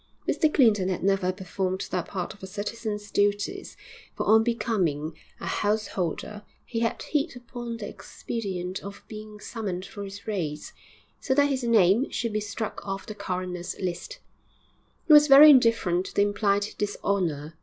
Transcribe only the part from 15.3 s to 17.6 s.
indifferent to the implied dishonour.